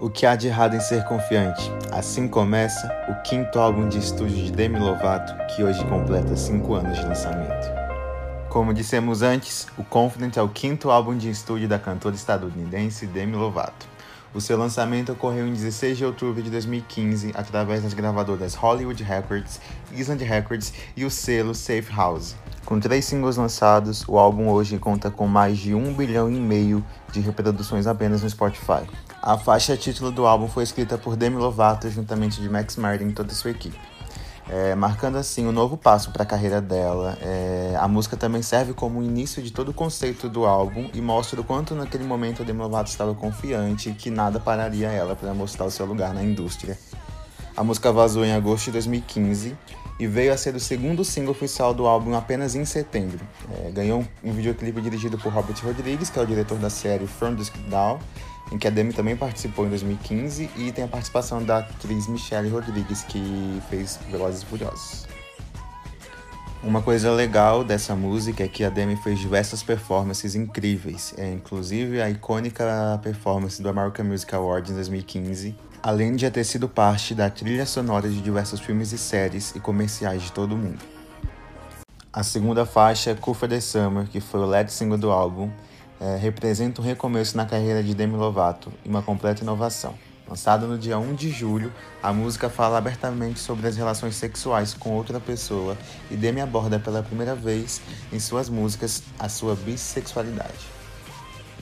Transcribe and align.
O 0.00 0.08
que 0.08 0.24
há 0.24 0.34
de 0.34 0.46
errado 0.46 0.74
em 0.74 0.80
ser 0.80 1.04
confiante? 1.04 1.70
Assim 1.92 2.26
começa 2.26 2.90
o 3.06 3.22
quinto 3.22 3.58
álbum 3.58 3.86
de 3.86 3.98
estúdio 3.98 4.46
de 4.46 4.50
Demi 4.50 4.78
Lovato, 4.78 5.34
que 5.48 5.62
hoje 5.62 5.84
completa 5.84 6.34
cinco 6.36 6.72
anos 6.72 6.98
de 6.98 7.04
lançamento. 7.04 7.68
Como 8.48 8.72
dissemos 8.72 9.20
antes, 9.20 9.66
o 9.76 9.84
Confident 9.84 10.38
é 10.38 10.42
o 10.42 10.48
quinto 10.48 10.90
álbum 10.90 11.14
de 11.14 11.28
estúdio 11.28 11.68
da 11.68 11.78
cantora 11.78 12.14
estadunidense 12.14 13.06
Demi 13.06 13.36
Lovato. 13.36 13.86
O 14.32 14.40
seu 14.40 14.56
lançamento 14.56 15.12
ocorreu 15.12 15.46
em 15.46 15.52
16 15.52 15.98
de 15.98 16.04
outubro 16.06 16.42
de 16.42 16.48
2015 16.48 17.32
através 17.34 17.82
das 17.82 17.92
gravadoras 17.92 18.54
Hollywood 18.54 19.02
Records, 19.02 19.60
Island 19.92 20.24
Records 20.24 20.72
e 20.96 21.04
o 21.04 21.10
selo 21.10 21.54
Safe 21.54 21.92
House. 21.94 22.34
Com 22.64 22.80
três 22.80 23.04
singles 23.04 23.36
lançados, 23.36 24.02
o 24.08 24.18
álbum 24.18 24.48
hoje 24.48 24.78
conta 24.78 25.10
com 25.10 25.26
mais 25.26 25.58
de 25.58 25.74
um 25.74 25.92
bilhão 25.92 26.30
e 26.30 26.40
meio 26.40 26.82
de 27.12 27.20
reproduções 27.20 27.86
apenas 27.86 28.22
no 28.22 28.30
Spotify. 28.30 28.88
A 29.22 29.36
faixa 29.36 29.76
título 29.76 30.10
do 30.10 30.24
álbum 30.24 30.48
foi 30.48 30.64
escrita 30.64 30.96
por 30.96 31.14
Demi 31.14 31.36
Lovato 31.36 31.90
juntamente 31.90 32.40
de 32.40 32.48
Max 32.48 32.76
Martin 32.76 33.08
e 33.08 33.12
toda 33.12 33.32
a 33.32 33.34
sua 33.34 33.50
equipe. 33.50 33.78
É, 34.48 34.74
marcando 34.74 35.18
assim 35.18 35.46
um 35.46 35.52
novo 35.52 35.76
passo 35.76 36.10
para 36.10 36.22
a 36.22 36.26
carreira 36.26 36.58
dela. 36.58 37.18
É, 37.20 37.76
a 37.78 37.86
música 37.86 38.16
também 38.16 38.40
serve 38.40 38.72
como 38.72 39.02
início 39.02 39.42
de 39.42 39.52
todo 39.52 39.68
o 39.68 39.74
conceito 39.74 40.26
do 40.26 40.46
álbum 40.46 40.88
e 40.94 41.02
mostra 41.02 41.38
o 41.38 41.44
quanto 41.44 41.74
naquele 41.74 42.02
momento 42.02 42.40
a 42.40 42.46
Demi 42.46 42.60
Lovato 42.60 42.90
estava 42.90 43.14
confiante 43.14 43.92
que 43.92 44.10
nada 44.10 44.40
pararia 44.40 44.88
ela 44.88 45.14
para 45.14 45.34
mostrar 45.34 45.66
o 45.66 45.70
seu 45.70 45.84
lugar 45.84 46.14
na 46.14 46.24
indústria. 46.24 46.78
A 47.54 47.62
música 47.62 47.92
vazou 47.92 48.24
em 48.24 48.32
agosto 48.32 48.66
de 48.66 48.72
2015 48.72 49.54
e 49.98 50.06
veio 50.06 50.32
a 50.32 50.36
ser 50.38 50.54
o 50.54 50.60
segundo 50.60 51.04
single 51.04 51.32
oficial 51.32 51.74
do 51.74 51.86
álbum 51.86 52.14
apenas 52.14 52.54
em 52.54 52.64
setembro. 52.64 53.20
É, 53.52 53.70
ganhou 53.70 54.02
um 54.24 54.32
videoclipe 54.32 54.80
dirigido 54.80 55.18
por 55.18 55.30
Robert 55.30 55.62
Rodrigues, 55.62 56.08
que 56.08 56.18
é 56.18 56.22
o 56.22 56.26
diretor 56.26 56.56
da 56.56 56.70
série 56.70 57.06
From 57.06 57.34
Dusk 57.34 57.54
Down, 57.68 57.98
em 58.50 58.58
que 58.58 58.66
a 58.66 58.70
Demi 58.70 58.92
também 58.92 59.16
participou 59.16 59.66
em 59.66 59.68
2015, 59.68 60.50
e 60.56 60.72
tem 60.72 60.84
a 60.84 60.88
participação 60.88 61.42
da 61.42 61.58
atriz 61.58 62.06
Michelle 62.06 62.48
Rodrigues, 62.48 63.04
que 63.04 63.62
fez 63.68 63.98
Velozes 64.10 64.42
e 64.42 64.46
Furiosos. 64.46 65.06
Uma 66.62 66.82
coisa 66.82 67.10
legal 67.10 67.64
dessa 67.64 67.96
música 67.96 68.44
é 68.44 68.48
que 68.48 68.62
a 68.62 68.68
Demi 68.68 68.94
fez 68.96 69.18
diversas 69.18 69.62
performances 69.62 70.34
incríveis, 70.34 71.14
é, 71.16 71.32
inclusive 71.32 72.02
a 72.02 72.10
icônica 72.10 73.00
performance 73.02 73.62
do 73.62 73.68
American 73.70 74.04
Music 74.04 74.34
Awards 74.34 74.70
em 74.70 74.74
2015, 74.74 75.54
além 75.82 76.14
de 76.14 76.22
já 76.22 76.30
ter 76.30 76.44
sido 76.44 76.68
parte 76.68 77.14
da 77.14 77.30
trilha 77.30 77.64
sonora 77.64 78.10
de 78.10 78.20
diversos 78.20 78.60
filmes 78.60 78.92
e 78.92 78.98
séries 78.98 79.54
e 79.56 79.60
comerciais 79.60 80.22
de 80.22 80.32
todo 80.32 80.54
o 80.54 80.58
mundo. 80.58 80.84
A 82.12 82.22
segunda 82.22 82.66
faixa, 82.66 83.14
Cool 83.14 83.34
for 83.34 83.48
the 83.48 83.60
Summer, 83.60 84.06
que 84.06 84.20
foi 84.20 84.40
o 84.40 84.44
lead 84.44 84.70
single 84.70 84.98
do 84.98 85.10
álbum, 85.10 85.50
é, 86.00 86.16
representa 86.16 86.80
um 86.80 86.84
recomeço 86.84 87.36
na 87.36 87.44
carreira 87.44 87.82
de 87.82 87.94
Demi 87.94 88.16
Lovato 88.16 88.72
e 88.84 88.88
uma 88.88 89.02
completa 89.02 89.42
inovação. 89.42 89.94
Lançada 90.26 90.66
no 90.66 90.78
dia 90.78 90.96
1 90.96 91.14
de 91.14 91.28
julho, 91.28 91.72
a 92.02 92.12
música 92.12 92.48
fala 92.48 92.78
abertamente 92.78 93.40
sobre 93.40 93.66
as 93.66 93.76
relações 93.76 94.14
sexuais 94.14 94.72
com 94.72 94.90
outra 94.90 95.18
pessoa 95.18 95.76
e 96.10 96.16
Demi 96.16 96.40
aborda 96.40 96.78
pela 96.78 97.02
primeira 97.02 97.34
vez 97.34 97.82
em 98.12 98.20
suas 98.20 98.48
músicas 98.48 99.02
a 99.18 99.28
sua 99.28 99.54
bissexualidade. 99.56 100.80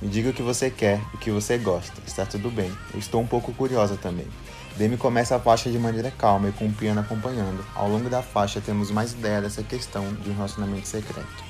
Me 0.01 0.09
diga 0.09 0.31
o 0.31 0.33
que 0.33 0.43
você 0.43 0.71
quer, 0.71 1.01
o 1.13 1.19
que 1.19 1.31
você 1.31 1.59
gosta. 1.59 2.01
Está 2.07 2.25
tudo 2.25 2.51
bem. 2.51 2.71
Eu 2.93 3.01
estou 3.01 3.21
um 3.21 3.27
pouco 3.27 3.53
curiosa 3.53 3.97
também. 3.97 4.27
Demi 4.77 4.97
começa 4.97 5.35
a 5.35 5.41
faixa 5.41 5.71
de 5.71 5.79
maneira 5.79 6.11
calma 6.11 6.51
e 6.51 6.53
com 6.53 6.67
o 6.67 6.73
piano 6.73 7.01
acompanhando. 7.01 7.65
Ao 7.75 7.89
longo 7.89 8.09
da 8.09 8.23
faixa 8.23 8.61
temos 8.61 8.91
mais 8.93 9.13
ideia 9.13 9.41
dessa 9.41 9.63
questão 9.63 10.05
de 10.15 10.31
um 10.31 10.35
relacionamento 10.35 10.87
secreto. 10.87 11.48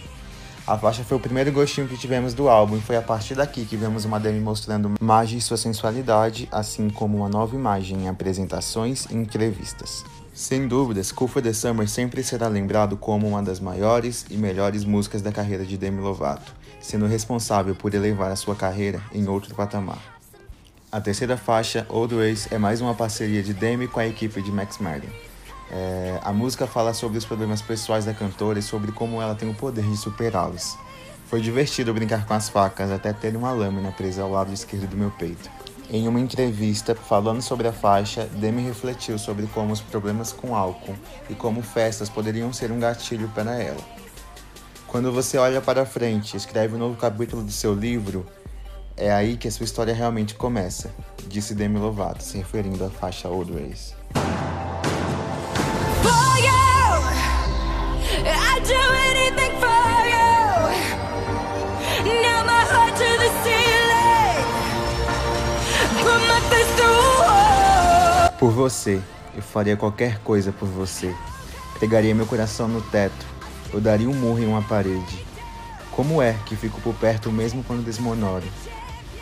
A 0.69 0.77
faixa 0.77 1.03
foi 1.03 1.17
o 1.17 1.21
primeiro 1.21 1.51
gostinho 1.51 1.89
que 1.89 1.97
tivemos 1.97 2.35
do 2.35 2.47
álbum 2.47 2.77
e 2.77 2.81
foi 2.83 2.95
a 2.95 3.01
partir 3.01 3.35
daqui 3.35 3.65
que 3.65 3.75
vemos 3.75 4.05
uma 4.05 4.21
Demi 4.21 4.39
mostrando 4.39 4.93
mais 5.01 5.31
de 5.31 5.41
sua 5.41 5.57
sensualidade, 5.57 6.47
assim 6.53 6.91
como 6.91 7.17
uma 7.17 7.29
nova 7.31 7.57
imagem 7.57 8.03
em 8.03 8.09
apresentações 8.11 9.07
e 9.07 9.15
entrevistas. 9.15 10.05
Sem 10.35 10.69
dúvidas, 10.69 11.11
Cool 11.11 11.27
for 11.27 11.41
the 11.41 11.55
Summer 11.55 11.89
sempre 11.89 12.23
será 12.23 12.49
lembrado 12.49 12.99
como 12.99 13.27
uma 13.27 13.43
das 13.43 13.61
maiores 13.61 14.27
e 14.29 14.37
melhores 14.37 14.85
músicas 14.85 15.23
da 15.23 15.33
carreira 15.33 15.65
de 15.65 15.79
Demi 15.79 16.03
Lovato 16.03 16.53
sendo 16.83 17.07
responsável 17.07 17.75
por 17.75 17.95
elevar 17.95 18.31
a 18.31 18.37
sua 18.37 18.55
carreira 18.55 19.01
em 19.11 19.27
outro 19.27 19.55
patamar. 19.55 19.99
A 20.93 21.01
terceira 21.01 21.39
faixa, 21.39 21.87
Old 21.89 22.15
Ways, 22.15 22.49
é 22.51 22.59
mais 22.59 22.83
uma 22.83 22.95
parceria 22.95 23.43
de 23.43 23.55
Demi 23.55 23.89
com 23.89 24.01
a 24.01 24.07
equipe 24.07 24.43
de 24.43 24.53
Max 24.53 24.77
Martin. 24.79 25.09
É, 25.71 26.19
a 26.23 26.33
música 26.33 26.67
fala 26.67 26.95
sobre 26.95 27.19
os 27.19 27.25
problemas 27.25 27.61
pessoais 27.61 28.05
da 28.05 28.15
cantora 28.15 28.59
e 28.59 28.63
sobre 28.63 28.93
como 28.93 29.21
ela 29.21 29.35
tem 29.35 29.49
o 29.49 29.55
poder 29.55 29.85
de 29.85 29.97
superá-los. 29.97 30.77
Foi 31.27 31.41
divertido 31.41 31.93
brincar 31.93 32.27
com 32.27 32.33
as 32.33 32.49
facas 32.49 32.91
até 32.91 33.13
ter 33.13 33.37
uma 33.37 33.53
lâmina 33.53 33.93
presa 33.93 34.23
ao 34.23 34.31
lado 34.31 34.53
esquerdo 34.53 34.89
do 34.89 34.97
meu 34.97 35.11
peito. 35.11 35.51
Em 35.91 36.07
uma 36.07 36.21
entrevista 36.21 36.95
falando 36.95 37.41
sobre 37.41 37.69
a 37.69 37.73
faixa, 37.73 38.27
Demi 38.27 38.63
refletiu 38.63 39.19
sobre 39.19 39.47
como 39.47 39.73
os 39.73 39.81
problemas 39.81 40.33
com 40.33 40.55
álcool 40.55 40.95
e 41.29 41.35
como 41.35 41.63
festas 41.63 42.09
poderiam 42.09 42.53
ser 42.53 42.71
um 42.71 42.79
gatilho 42.79 43.29
para 43.35 43.63
ela. 43.63 43.81
Quando 44.87 45.13
você 45.13 45.37
olha 45.37 45.61
para 45.61 45.85
frente 45.85 46.33
e 46.35 46.37
escreve 46.39 46.75
um 46.75 46.79
novo 46.79 46.97
capítulo 46.97 47.43
do 47.43 47.53
seu 47.53 47.75
livro, 47.75 48.27
é 48.97 49.13
aí 49.13 49.37
que 49.37 49.49
a 49.49 49.51
sua 49.51 49.65
história 49.65 49.95
realmente 49.95 50.35
começa, 50.35 50.91
disse 51.27 51.55
Demi 51.55 51.79
Lovato, 51.79 52.23
se 52.23 52.39
referindo 52.39 52.85
à 52.85 52.91
faixa 52.91 53.29
Old 53.29 53.53
Por 68.39 68.51
você, 68.51 69.01
eu 69.35 69.43
faria 69.43 69.77
qualquer 69.77 70.19
coisa 70.21 70.53
por 70.53 70.69
você. 70.69 71.15
Pegaria 71.81 72.15
meu 72.15 72.27
coração 72.27 72.69
no 72.69 72.81
teto 72.81 73.39
eu 73.73 73.81
daria 73.81 74.09
um 74.09 74.15
murro 74.15 74.39
em 74.39 74.47
uma 74.47 74.63
parede. 74.63 75.27
Como 75.91 76.23
é 76.23 76.35
que 76.47 76.57
fico 76.57 76.81
por 76.81 76.95
perto 76.95 77.31
mesmo 77.31 77.63
quando 77.63 77.85
desmonoro? 77.85 78.47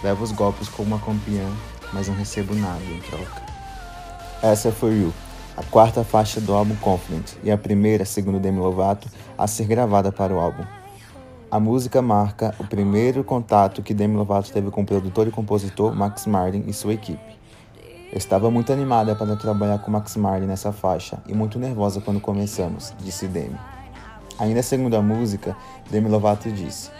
Levo 0.03 0.23
os 0.23 0.31
golpes 0.31 0.69
como 0.69 0.95
uma 0.95 1.05
campeã, 1.05 1.45
mas 1.93 2.07
não 2.07 2.15
recebo 2.15 2.55
nada 2.55 2.85
em 2.85 3.01
troca. 3.01 3.43
Essa 4.43 4.71
foi 4.71 5.01
You, 5.01 5.13
a 5.57 5.63
quarta 5.65 6.05
faixa 6.05 6.41
do 6.41 6.55
álbum 6.55 6.77
Confident 6.77 7.33
e 7.43 7.51
a 7.51 7.59
primeira, 7.59 8.05
segundo 8.05 8.39
Demi 8.39 8.59
Lovato, 8.59 9.09
a 9.37 9.47
ser 9.47 9.67
gravada 9.67 10.13
para 10.13 10.33
o 10.33 10.39
álbum. 10.39 10.65
A 11.51 11.59
música 11.59 12.03
marca 12.03 12.55
o 12.59 12.65
primeiro 12.65 13.25
contato 13.25 13.83
que 13.83 13.95
Demi 13.95 14.17
Lovato 14.17 14.53
teve 14.53 14.71
com 14.71 14.83
o 14.83 14.87
produtor 14.87 15.27
e 15.27 15.31
compositor 15.31 15.95
Max 15.95 16.27
Martin 16.27 16.65
e 16.67 16.73
sua 16.73 16.95
equipe. 16.95 17.37
Estava 18.17 18.51
muito 18.51 18.73
animada 18.73 19.15
para 19.15 19.37
trabalhar 19.37 19.79
com 19.79 19.91
Max 19.91 20.17
Martin 20.17 20.47
nessa 20.47 20.73
faixa 20.73 21.19
e 21.27 21.35
muito 21.35 21.59
nervosa 21.59 22.01
quando 22.01 22.19
começamos, 22.19 22.95
disse 22.99 23.29
Demi. 23.29 23.59
Ainda 24.39 24.63
segundo 24.63 24.97
a 24.97 25.03
música, 25.03 25.55
Demi 25.91 26.09
Lovato 26.09 26.51
disse: 26.51 26.91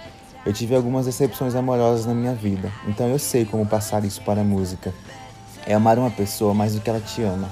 Eu 0.45 0.53
tive 0.53 0.77
algumas 0.77 1.07
decepções 1.07 1.55
amorosas 1.55 2.05
na 2.05 2.13
minha 2.13 2.35
vida, 2.35 2.71
então 2.87 3.09
eu 3.09 3.19
sei 3.19 3.47
como 3.47 3.65
passar 3.65 4.05
isso 4.05 4.21
para 4.25 4.43
a 4.43 4.45
música. 4.45 4.93
É 5.65 5.73
amar 5.73 5.99
uma 5.99 6.11
pessoa 6.11 6.53
mais 6.53 6.75
do 6.75 6.83
que 6.83 6.91
ela 6.91 7.01
te 7.01 7.23
ama. 7.23 7.51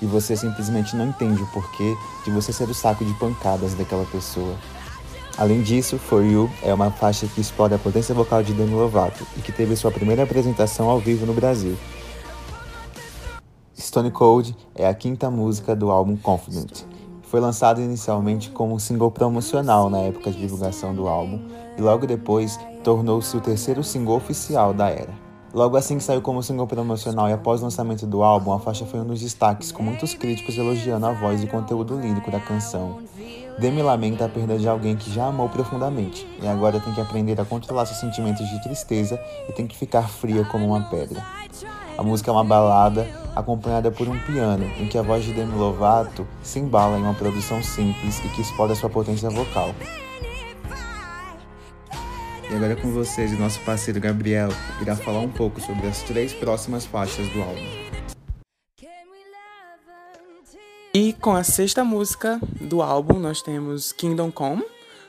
E 0.00 0.06
você 0.06 0.34
simplesmente 0.34 0.96
não 0.96 1.08
entende 1.08 1.42
o 1.42 1.46
porquê 1.48 1.94
de 2.24 2.30
você 2.30 2.54
ser 2.54 2.70
o 2.70 2.74
saco 2.74 3.04
de 3.04 3.12
pancadas 3.18 3.74
daquela 3.74 4.06
pessoa. 4.06 4.56
Além 5.36 5.60
disso, 5.60 5.98
For 5.98 6.24
You 6.24 6.50
é 6.62 6.72
uma 6.72 6.90
faixa 6.90 7.26
que 7.26 7.42
explora 7.42 7.76
a 7.76 7.78
potência 7.78 8.14
vocal 8.14 8.42
de 8.42 8.54
Demi 8.54 8.72
Lovato 8.72 9.26
e 9.36 9.42
que 9.42 9.52
teve 9.52 9.76
sua 9.76 9.90
primeira 9.90 10.22
apresentação 10.22 10.88
ao 10.88 10.98
vivo 10.98 11.26
no 11.26 11.34
Brasil. 11.34 11.76
Stone 13.88 14.10
Cold 14.10 14.54
é 14.74 14.86
a 14.86 14.92
quinta 14.92 15.30
música 15.30 15.74
do 15.74 15.90
álbum 15.90 16.14
Confident, 16.14 16.82
foi 17.22 17.40
lançado 17.40 17.80
inicialmente 17.80 18.50
como 18.50 18.74
um 18.74 18.78
single 18.78 19.10
promocional 19.10 19.88
na 19.88 20.00
época 20.00 20.30
de 20.30 20.36
divulgação 20.36 20.94
do 20.94 21.08
álbum 21.08 21.40
e 21.74 21.80
logo 21.80 22.06
depois 22.06 22.60
tornou-se 22.84 23.34
o 23.34 23.40
terceiro 23.40 23.82
single 23.82 24.16
oficial 24.16 24.74
da 24.74 24.90
era. 24.90 25.14
Logo 25.54 25.74
assim 25.74 25.96
que 25.96 26.04
saiu 26.04 26.20
como 26.20 26.42
single 26.42 26.66
promocional 26.66 27.30
e 27.30 27.32
após 27.32 27.62
o 27.62 27.64
lançamento 27.64 28.06
do 28.06 28.22
álbum, 28.22 28.52
a 28.52 28.60
faixa 28.60 28.84
foi 28.84 29.00
um 29.00 29.06
dos 29.06 29.22
destaques, 29.22 29.72
com 29.72 29.82
muitos 29.82 30.12
críticos 30.12 30.58
elogiando 30.58 31.06
a 31.06 31.12
voz 31.12 31.42
e 31.42 31.46
o 31.46 31.50
conteúdo 31.50 31.98
lírico 31.98 32.30
da 32.30 32.40
canção. 32.40 32.98
Demi 33.58 33.80
lamenta 33.80 34.26
a 34.26 34.28
perda 34.28 34.58
de 34.58 34.68
alguém 34.68 34.96
que 34.96 35.10
já 35.10 35.28
amou 35.28 35.48
profundamente 35.48 36.28
e 36.42 36.46
agora 36.46 36.78
tem 36.78 36.92
que 36.92 37.00
aprender 37.00 37.40
a 37.40 37.44
controlar 37.46 37.86
seus 37.86 38.00
sentimentos 38.00 38.46
de 38.50 38.62
tristeza 38.62 39.18
e 39.48 39.52
tem 39.52 39.66
que 39.66 39.78
ficar 39.78 40.10
fria 40.10 40.44
como 40.44 40.66
uma 40.66 40.90
pedra. 40.90 41.24
A 41.96 42.02
música 42.02 42.30
é 42.30 42.32
uma 42.32 42.44
balada 42.44 43.08
acompanhada 43.38 43.90
por 43.90 44.08
um 44.08 44.18
piano, 44.18 44.64
em 44.78 44.88
que 44.88 44.98
a 44.98 45.02
voz 45.02 45.24
de 45.24 45.32
Demi 45.32 45.54
Lovato 45.56 46.26
se 46.42 46.58
embala 46.58 46.98
em 46.98 47.02
uma 47.02 47.14
produção 47.14 47.62
simples 47.62 48.18
e 48.24 48.28
que 48.30 48.40
explora 48.42 48.74
sua 48.74 48.90
potência 48.90 49.30
vocal. 49.30 49.72
E 52.50 52.54
agora 52.54 52.74
com 52.74 52.90
vocês, 52.90 53.32
o 53.32 53.38
nosso 53.38 53.60
parceiro 53.60 54.00
Gabriel 54.00 54.48
irá 54.80 54.96
falar 54.96 55.20
um 55.20 55.28
pouco 55.28 55.60
sobre 55.60 55.86
as 55.86 56.02
três 56.02 56.32
próximas 56.32 56.84
faixas 56.84 57.28
do 57.28 57.40
álbum. 57.40 57.88
E 60.92 61.12
com 61.12 61.36
a 61.36 61.44
sexta 61.44 61.84
música 61.84 62.40
do 62.60 62.82
álbum, 62.82 63.20
nós 63.20 63.40
temos 63.40 63.92
Kingdom 63.92 64.32
Come, 64.32 64.64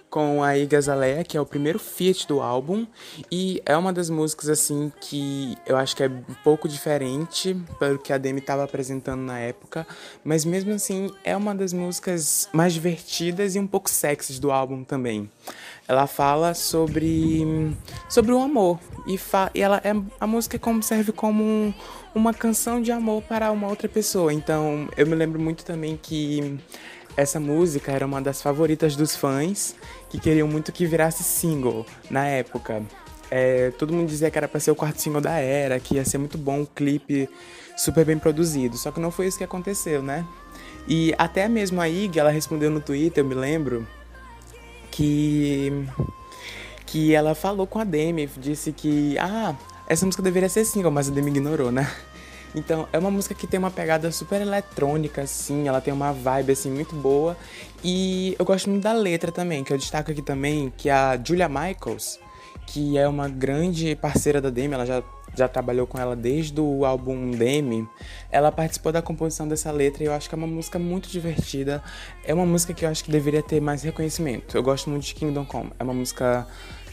com 0.10 0.44
a 0.44 0.58
Iggy 0.58 0.76
Azalea, 0.76 1.24
que 1.24 1.38
é 1.38 1.42
o 1.42 1.46
primeiro 1.46 1.78
feat 1.78 2.28
do 2.28 2.42
álbum, 2.42 2.86
e 3.32 3.62
é 3.66 3.78
uma 3.78 3.94
das 3.94 4.10
músicas 4.10 4.50
assim 4.50 4.92
que 5.00 5.56
eu 5.66 5.78
acho 5.78 5.96
que 5.96 6.04
é 6.04 6.08
um 6.08 6.34
pouco 6.44 6.68
diferente 6.68 7.56
pelo 7.78 8.00
que 8.00 8.12
a 8.12 8.18
Demi 8.18 8.40
estava 8.40 8.64
apresentando 8.64 9.22
na 9.22 9.40
época, 9.40 9.86
mas 10.24 10.44
mesmo 10.44 10.74
assim 10.74 11.12
é 11.24 11.36
uma 11.38 11.54
das 11.54 11.74
músicas 11.74 12.50
mais 12.52 12.74
divertidas 12.74 13.56
e 13.56 13.60
um 13.60 13.68
pouco 13.68 13.90
sexys 13.90 14.40
do 14.40 14.52
álbum 14.52 14.84
também. 14.84 15.30
Ela 15.88 16.08
fala 16.08 16.54
sobre 16.54 17.76
sobre 18.08 18.32
o 18.32 18.40
amor 18.40 18.80
e, 19.08 19.20
e 19.56 19.62
ela 19.62 19.82
é 19.84 19.92
a 20.20 20.28
música 20.28 20.56
é 20.56 20.60
como 20.60 20.84
serve 20.84 21.12
como 21.12 21.44
um, 21.44 21.74
uma 22.14 22.34
canção 22.34 22.82
de 22.82 22.92
amor 22.92 23.22
para 23.24 23.52
uma 23.52 23.68
outra 23.68 23.88
pessoa. 23.88 24.34
Então, 24.34 24.88
eu 24.98 25.06
me 25.08 25.16
lembro 25.16 25.40
muito 25.40 25.64
também 25.64 25.98
que 26.02 26.60
essa 27.20 27.38
música 27.38 27.92
era 27.92 28.06
uma 28.06 28.22
das 28.22 28.42
favoritas 28.42 28.96
dos 28.96 29.14
fãs 29.14 29.76
que 30.10 30.18
queriam 30.18 30.48
muito 30.48 30.72
que 30.72 30.86
virasse 30.86 31.22
single 31.22 31.86
na 32.10 32.26
época. 32.26 32.82
É, 33.30 33.72
todo 33.72 33.94
mundo 33.94 34.08
dizia 34.08 34.32
que 34.32 34.38
era 34.38 34.48
para 34.48 34.60
ser 34.60 34.72
o 34.72 34.76
quarto 34.76 35.02
single 35.02 35.20
da 35.20 35.34
era, 35.38 35.80
que 35.82 35.96
ia 35.96 36.06
ser 36.06 36.18
muito 36.18 36.38
bom, 36.38 36.62
um 36.62 36.66
clipe 36.66 37.30
super 37.76 38.06
bem 38.06 38.18
produzido. 38.18 38.78
Só 38.78 38.90
que 38.90 39.02
não 39.02 39.12
foi 39.12 39.28
isso 39.28 39.38
que 39.38 39.44
aconteceu, 39.44 40.02
né? 40.02 40.26
E 40.88 41.14
até 41.18 41.50
mesmo 41.50 41.82
a 41.82 41.90
Ig, 41.90 42.18
ela 42.18 42.32
respondeu 42.32 42.72
no 42.72 42.80
Twitter, 42.80 43.22
eu 43.22 43.28
me 43.28 43.36
lembro, 43.36 43.86
que 44.90 45.86
que 46.86 47.14
ela 47.14 47.36
falou 47.36 47.68
com 47.68 47.78
a 47.80 47.84
Demi, 47.84 48.28
disse 48.38 48.72
que 48.72 49.16
ah, 49.20 49.56
essa 49.88 50.06
música 50.06 50.24
deveria 50.24 50.50
ser 50.50 50.64
single, 50.64 50.90
mas 50.90 51.10
a 51.10 51.12
Demi 51.12 51.30
ignorou, 51.30 51.70
né? 51.70 51.92
Então, 52.56 52.88
é 52.92 52.98
uma 52.98 53.12
música 53.12 53.36
que 53.36 53.46
tem 53.46 53.60
uma 53.60 53.70
pegada 53.70 54.12
super 54.12 54.42
eletrônica, 54.42 55.22
assim, 55.22 55.68
ela 55.68 55.80
tem 55.80 55.94
uma 55.94 56.12
vibe, 56.12 56.52
assim, 56.52 56.72
muito 56.72 56.96
boa. 56.96 57.38
E 57.84 58.36
eu 58.40 58.46
gosto 58.46 58.70
muito 58.70 58.84
da 58.84 58.94
letra 58.94 59.32
também, 59.32 59.64
que 59.64 59.72
eu 59.72 59.78
destaco 59.78 60.12
aqui 60.12 60.22
também, 60.22 60.74
que 60.76 60.90
a 60.90 61.20
Julia 61.24 61.48
Michaels, 61.48 62.20
que 62.66 62.98
é 62.98 63.08
uma 63.08 63.28
grande 63.28 63.96
parceira 63.96 64.42
da 64.42 64.50
Demi, 64.50 64.74
ela 64.74 64.86
já, 64.86 65.04
já 65.36 65.48
trabalhou 65.48 65.86
com 65.86 66.00
ela 66.00 66.16
desde 66.16 66.60
o 66.60 66.86
álbum 66.86 67.32
Demi, 67.32 67.88
ela 68.32 68.52
participou 68.52 68.92
da 68.92 69.02
composição 69.02 69.48
dessa 69.48 69.72
letra 69.72 70.04
e 70.04 70.08
eu 70.08 70.14
acho 70.14 70.28
que 70.28 70.36
é 70.36 70.38
uma 70.38 70.48
música 70.48 70.80
muito 70.80 71.08
divertida. 71.10 71.84
É 72.24 72.34
uma 72.34 72.46
música 72.46 72.74
que 72.74 72.84
eu 72.84 72.90
acho 72.90 73.04
que 73.04 73.12
deveria 73.12 73.44
ter 73.44 73.62
mais 73.62 73.84
reconhecimento. 73.84 74.58
Eu 74.58 74.64
gosto 74.64 74.90
muito 74.90 75.04
de 75.04 75.14
Kingdom 75.14 75.46
Come, 75.46 75.72
é 75.78 75.84
uma 75.84 75.94
música 75.94 76.48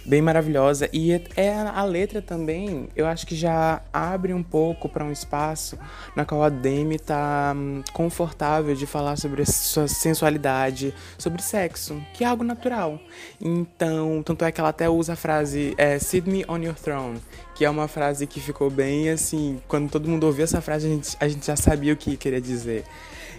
bem 0.06 0.22
maravilhosa. 0.22 0.88
E 0.92 1.12
é 1.36 1.52
a 1.52 1.82
letra 1.84 2.22
também, 2.22 2.88
eu 2.94 3.06
acho 3.06 3.26
que 3.26 3.34
já 3.34 3.82
abre 3.92 4.32
um 4.32 4.42
pouco 4.42 4.88
para 4.88 5.04
um 5.04 5.12
espaço 5.12 5.78
na 6.14 6.24
qual 6.24 6.42
a 6.42 6.48
Demi 6.48 6.98
tá 6.98 7.52
hum, 7.54 7.82
confortável 7.92 8.74
de 8.74 8.86
falar 8.86 9.16
sobre 9.16 9.44
sua 9.44 9.88
sensualidade, 9.88 10.94
sobre 11.18 11.42
sexo, 11.42 12.00
que 12.14 12.24
é 12.24 12.26
algo 12.26 12.44
natural. 12.44 13.00
Então, 13.40 14.22
tanto 14.24 14.44
é 14.44 14.52
que 14.52 14.60
ela 14.60 14.70
até 14.70 14.88
usa 14.88 15.14
a 15.14 15.16
frase 15.16 15.74
é, 15.76 15.98
Sit 15.98 16.26
me 16.26 16.44
on 16.48 16.58
your 16.58 16.74
throne, 16.74 17.20
que 17.54 17.64
é 17.64 17.70
uma 17.70 17.88
frase 17.88 18.26
que 18.26 18.40
ficou 18.40 18.70
bem 18.70 19.10
assim, 19.10 19.60
quando 19.66 19.90
todo 19.90 20.08
mundo 20.08 20.24
ouviu 20.24 20.44
essa 20.44 20.60
frase, 20.60 20.86
a 20.86 20.90
gente, 20.90 21.16
a 21.20 21.28
gente 21.28 21.46
já 21.46 21.56
sabia 21.56 21.92
o 21.92 21.96
que 21.96 22.16
queria 22.16 22.40
dizer. 22.40 22.84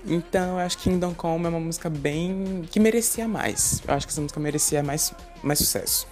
Então, 0.05 0.51
eu 0.51 0.59
acho 0.59 0.77
que 0.77 0.89
Kingdom 0.89 1.13
Come 1.13 1.45
é 1.45 1.49
uma 1.49 1.59
música 1.59 1.89
bem. 1.89 2.61
que 2.71 2.79
merecia 2.79 3.27
mais. 3.27 3.81
Eu 3.85 3.93
acho 3.93 4.07
que 4.07 4.13
essa 4.13 4.21
música 4.21 4.39
merecia 4.39 4.81
mais, 4.81 5.13
mais 5.43 5.59
sucesso. 5.59 6.07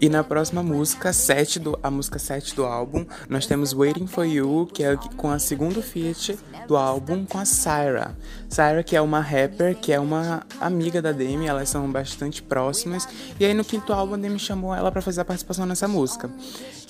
E 0.00 0.08
na 0.08 0.22
próxima 0.22 0.62
música, 0.62 1.12
7 1.12 1.58
do, 1.58 1.78
a 1.82 1.90
música 1.90 2.20
7 2.20 2.54
do 2.54 2.64
álbum, 2.64 3.04
nós 3.28 3.46
temos 3.46 3.72
Waiting 3.72 4.06
For 4.06 4.24
You, 4.24 4.68
que 4.72 4.84
é 4.84 4.96
com 5.16 5.28
a 5.28 5.40
segunda 5.40 5.82
feat 5.82 6.38
do 6.68 6.76
álbum 6.76 7.24
com 7.24 7.38
a 7.38 7.44
Syra. 7.44 8.16
Syra, 8.48 8.84
que 8.84 8.94
é 8.94 9.00
uma 9.00 9.20
rapper, 9.20 9.76
que 9.76 9.92
é 9.92 9.98
uma 9.98 10.46
amiga 10.60 11.02
da 11.02 11.10
Demi, 11.10 11.46
elas 11.46 11.68
são 11.68 11.90
bastante 11.90 12.40
próximas. 12.42 13.08
E 13.40 13.44
aí 13.44 13.52
no 13.52 13.64
quinto 13.64 13.92
álbum 13.92 14.14
a 14.14 14.16
Demi 14.16 14.38
chamou 14.38 14.72
ela 14.72 14.92
para 14.92 15.02
fazer 15.02 15.22
a 15.22 15.24
participação 15.24 15.66
nessa 15.66 15.88
música. 15.88 16.30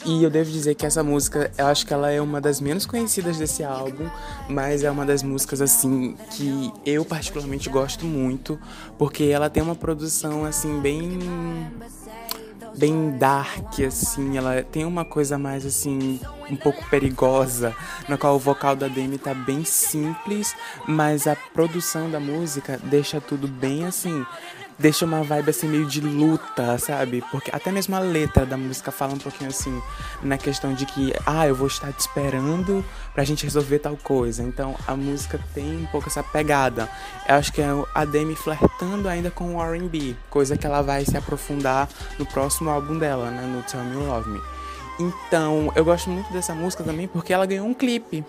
E 0.04 0.22
eu 0.22 0.30
devo 0.30 0.50
dizer 0.50 0.74
que 0.74 0.84
essa 0.84 1.02
música, 1.02 1.50
eu 1.56 1.66
acho 1.66 1.86
que 1.86 1.92
ela 1.92 2.10
é 2.10 2.20
uma 2.20 2.40
das 2.40 2.60
menos 2.60 2.86
conhecidas 2.86 3.38
desse 3.38 3.64
álbum, 3.64 4.08
mas 4.48 4.84
é 4.84 4.90
uma 4.90 5.04
das 5.04 5.22
músicas 5.22 5.60
assim 5.60 6.14
que 6.30 6.72
eu 6.84 7.04
particularmente 7.04 7.68
gosto 7.68 8.04
muito, 8.04 8.58
porque 8.96 9.24
ela 9.24 9.50
tem 9.50 9.62
uma 9.62 9.74
produção 9.74 10.44
assim 10.44 10.78
bem 10.80 11.18
bem 12.78 13.10
dark, 13.18 13.80
assim. 13.80 14.36
Ela 14.36 14.62
tem 14.62 14.84
uma 14.84 15.04
coisa 15.04 15.36
mais, 15.36 15.66
assim, 15.66 16.20
um 16.50 16.56
pouco 16.56 16.88
perigosa, 16.88 17.74
na 18.08 18.16
qual 18.16 18.36
o 18.36 18.38
vocal 18.38 18.76
da 18.76 18.88
Demi 18.88 19.18
tá 19.18 19.34
bem 19.34 19.64
simples, 19.64 20.54
mas 20.86 21.26
a 21.26 21.36
produção 21.36 22.10
da 22.10 22.20
música 22.20 22.78
deixa 22.84 23.20
tudo 23.20 23.48
bem, 23.48 23.84
assim, 23.84 24.24
deixa 24.78 25.04
uma 25.04 25.22
vibe 25.22 25.50
assim 25.50 25.68
meio 25.68 25.86
de 25.86 26.00
luta, 26.00 26.78
sabe? 26.78 27.22
Porque 27.30 27.50
até 27.52 27.72
mesmo 27.72 27.96
a 27.96 27.98
letra 27.98 28.46
da 28.46 28.56
música 28.56 28.92
fala 28.92 29.14
um 29.14 29.18
pouquinho 29.18 29.50
assim 29.50 29.82
na 30.22 30.38
questão 30.38 30.72
de 30.72 30.86
que, 30.86 31.12
ah, 31.26 31.46
eu 31.46 31.54
vou 31.54 31.66
estar 31.66 31.92
te 31.92 32.00
esperando 32.00 32.84
pra 33.12 33.24
gente 33.24 33.44
resolver 33.44 33.80
tal 33.80 33.96
coisa. 33.96 34.42
Então 34.42 34.76
a 34.86 34.94
música 34.94 35.40
tem 35.52 35.78
um 35.78 35.86
pouco 35.86 36.08
essa 36.08 36.22
pegada. 36.22 36.88
Eu 37.28 37.34
acho 37.34 37.52
que 37.52 37.60
é 37.60 37.68
a 37.94 38.04
Demi 38.04 38.36
flertando 38.36 39.08
ainda 39.08 39.30
com 39.30 39.56
o 39.56 39.62
R&B, 39.62 40.14
coisa 40.30 40.56
que 40.56 40.66
ela 40.66 40.82
vai 40.82 41.04
se 41.04 41.16
aprofundar 41.16 41.88
no 42.18 42.26
próximo 42.26 42.70
álbum 42.70 42.98
dela, 42.98 43.30
né, 43.30 43.42
no 43.42 43.62
Tell 43.62 43.82
Me 43.82 43.96
Love 43.96 44.30
Me. 44.30 44.40
Então, 45.00 45.72
eu 45.76 45.84
gosto 45.84 46.10
muito 46.10 46.32
dessa 46.32 46.54
música 46.54 46.82
também 46.82 47.06
porque 47.06 47.32
ela 47.32 47.46
ganhou 47.46 47.66
um 47.66 47.74
clipe. 47.74 48.24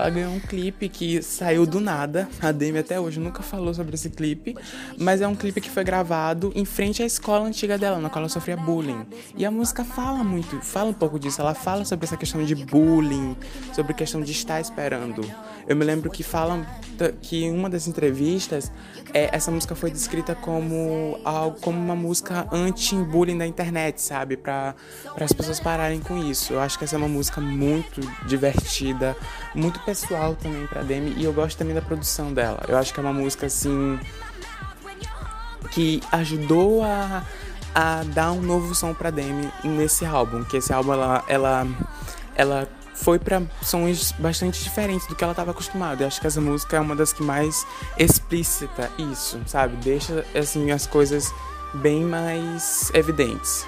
Ela 0.00 0.08
ganhou 0.08 0.32
um 0.32 0.40
clipe 0.40 0.88
que 0.88 1.20
saiu 1.20 1.66
do 1.66 1.78
nada. 1.78 2.26
A 2.40 2.50
Demi 2.52 2.78
até 2.78 2.98
hoje 2.98 3.20
nunca 3.20 3.42
falou 3.42 3.74
sobre 3.74 3.94
esse 3.94 4.08
clipe, 4.08 4.56
mas 4.96 5.20
é 5.20 5.28
um 5.28 5.34
clipe 5.34 5.60
que 5.60 5.68
foi 5.68 5.84
gravado 5.84 6.50
em 6.54 6.64
frente 6.64 7.02
à 7.02 7.06
escola 7.06 7.46
antiga 7.46 7.76
dela, 7.76 7.98
na 7.98 8.08
qual 8.08 8.22
ela 8.22 8.28
sofria 8.30 8.56
bullying. 8.56 9.06
E 9.36 9.44
a 9.44 9.50
música 9.50 9.84
fala 9.84 10.24
muito, 10.24 10.58
fala 10.62 10.88
um 10.88 10.94
pouco 10.94 11.18
disso. 11.18 11.42
Ela 11.42 11.54
fala 11.54 11.84
sobre 11.84 12.06
essa 12.06 12.16
questão 12.16 12.42
de 12.42 12.54
bullying, 12.54 13.36
sobre 13.74 13.92
a 13.92 13.94
questão 13.94 14.22
de 14.22 14.32
estar 14.32 14.58
esperando. 14.58 15.22
Eu 15.68 15.76
me 15.76 15.84
lembro 15.84 16.10
que 16.10 16.22
falam 16.22 16.64
que 17.20 17.44
em 17.44 17.52
uma 17.52 17.68
das 17.68 17.86
entrevistas, 17.86 18.72
é, 19.12 19.28
essa 19.32 19.50
música 19.50 19.74
foi 19.74 19.90
descrita 19.90 20.34
como 20.34 21.18
algo, 21.24 21.58
como 21.60 21.78
uma 21.78 21.96
música 21.96 22.46
anti-bullying 22.52 23.38
da 23.38 23.46
internet, 23.46 24.00
sabe? 24.00 24.36
Para 24.36 24.74
as 25.20 25.32
pessoas 25.32 25.60
pararem 25.60 26.00
com 26.00 26.18
isso. 26.18 26.52
Eu 26.52 26.60
acho 26.60 26.78
que 26.78 26.84
essa 26.84 26.96
é 26.96 26.98
uma 26.98 27.08
música 27.08 27.40
muito 27.40 28.00
divertida, 28.26 29.16
muito 29.54 29.80
pessoal 29.90 30.36
também 30.36 30.68
pra 30.68 30.82
Demi 30.82 31.14
e 31.16 31.24
eu 31.24 31.32
gosto 31.32 31.58
também 31.58 31.74
da 31.74 31.82
produção 31.82 32.32
dela. 32.32 32.62
Eu 32.68 32.78
acho 32.78 32.94
que 32.94 33.00
é 33.00 33.02
uma 33.02 33.12
música 33.12 33.46
assim 33.46 33.98
que 35.72 36.00
ajudou 36.12 36.84
a, 36.84 37.24
a 37.74 38.04
dar 38.04 38.30
um 38.30 38.40
novo 38.40 38.72
som 38.72 38.94
pra 38.94 39.10
Demi 39.10 39.50
nesse 39.64 40.06
álbum, 40.06 40.44
que 40.44 40.58
esse 40.58 40.72
álbum 40.72 40.92
ela 40.92 41.24
ela, 41.26 41.66
ela 42.36 42.68
foi 42.94 43.18
para 43.18 43.42
sons 43.62 44.12
bastante 44.12 44.62
diferentes 44.62 45.08
do 45.08 45.16
que 45.16 45.24
ela 45.24 45.32
estava 45.32 45.50
acostumada. 45.50 46.04
Eu 46.04 46.06
acho 46.06 46.20
que 46.20 46.26
essa 46.28 46.40
música 46.40 46.76
é 46.76 46.80
uma 46.80 46.94
das 46.94 47.12
que 47.12 47.24
mais 47.24 47.66
explícita 47.98 48.88
isso, 48.96 49.40
sabe? 49.46 49.74
Deixa 49.78 50.24
assim 50.36 50.70
as 50.70 50.86
coisas 50.86 51.34
bem 51.74 52.04
mais 52.04 52.92
evidentes. 52.94 53.66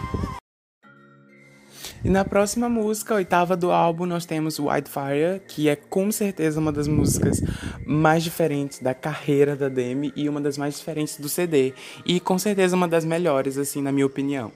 E 2.05 2.11
na 2.11 2.25
próxima 2.25 2.69
música, 2.69 3.15
oitava 3.15 3.57
do 3.57 3.71
álbum, 3.71 4.07
nós 4.07 4.27
temos 4.27 4.59
Wildfire, 4.59 5.41
que 5.47 5.69
é 5.69 5.77
com 5.77 6.11
certeza 6.11 6.59
uma 6.59 6.73
das 6.73 6.89
músicas 6.89 7.41
mais 7.87 8.25
diferentes 8.25 8.81
da 8.81 8.93
carreira 8.93 9.55
da 9.55 9.69
Demi 9.69 10.13
e 10.17 10.29
uma 10.29 10.41
das 10.41 10.59
mais 10.59 10.77
diferentes 10.77 11.17
do 11.19 11.29
CD. 11.29 11.73
E 12.05 12.19
com 12.19 12.39
certeza 12.39 12.75
uma 12.75 12.89
das 12.89 13.05
melhores, 13.05 13.57
assim, 13.57 13.81
na 13.81 13.93
minha 13.93 14.07
opinião. 14.07 14.51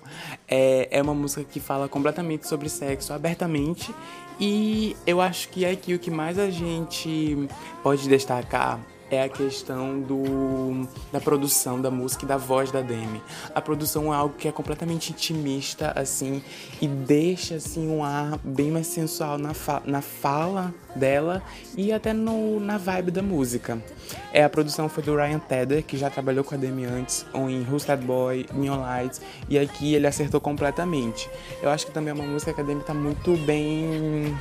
É, 0.49 0.89
é 0.91 1.01
uma 1.01 1.15
música 1.15 1.45
que 1.45 1.61
fala 1.61 1.89
completamente 1.89 2.49
sobre 2.49 2.69
sexo 2.69 3.13
abertamente 3.13 3.95
e 4.41 4.97
eu 5.07 5.21
acho 5.21 5.49
que 5.49 5.65
é 5.65 5.71
aqui 5.71 5.95
o 5.95 5.99
que 5.99 6.11
mais 6.11 6.39
a 6.39 6.51
gente 6.51 7.49
pode 7.83 8.09
destacar 8.09 8.81
é 9.11 9.23
a 9.23 9.29
questão 9.29 10.01
do, 10.01 10.87
da 11.13 11.21
produção 11.21 11.81
da 11.81 11.91
música 11.91 12.25
e 12.25 12.29
da 12.29 12.37
voz 12.37 12.71
da 12.71 12.81
Demi. 12.81 13.23
A 13.55 13.61
produção 13.61 14.13
é 14.13 14.17
algo 14.17 14.35
que 14.37 14.49
é 14.49 14.53
completamente 14.53 15.11
intimista, 15.11 15.93
assim, 15.95 16.43
e 16.81 16.89
deixa, 16.89 17.57
assim, 17.57 17.89
um 17.89 18.03
ar 18.03 18.39
bem 18.43 18.71
mais 18.71 18.87
sensual 18.87 19.39
na, 19.39 19.55
fa 19.55 19.83
na 19.85 20.01
fala 20.01 20.75
dela 20.95 21.43
e 21.77 21.93
até 21.93 22.13
no, 22.13 22.59
na 22.59 22.79
vibe 22.79 23.11
da 23.11 23.23
música. 23.23 23.81
É, 24.33 24.43
a 24.43 24.49
produção 24.49 24.89
foi 24.89 25.03
do 25.03 25.15
Ryan 25.15 25.39
Tedder, 25.39 25.85
que 25.85 25.97
já 25.97 26.11
trabalhou 26.11 26.43
com 26.43 26.55
a 26.55 26.59
Demi 26.59 26.85
antes, 26.85 27.27
em 27.35 27.67
Who's 27.71 27.85
That 27.85 28.05
Boy, 28.05 28.47
Neon 28.53 28.81
Lights, 28.81 29.21
e 29.49 29.59
aqui 29.59 29.95
ele 29.95 30.07
acertou 30.07 30.41
completamente. 30.41 31.29
Eu 31.63 31.71
acho 31.71 31.87
que 31.87 31.93
também 31.93 32.11
é 32.11 32.15
uma 32.15 32.27
música 32.27 32.53
que 32.53 32.61
a 32.61 32.65
Demi 32.65 32.83
tá 32.83 32.95
muito 32.95 33.37
bem 33.45 34.37